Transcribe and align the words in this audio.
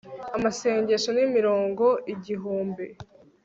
amasengesho 0.37 1.09
n'imirongo 1.13 1.85
igihumbi 2.13 2.85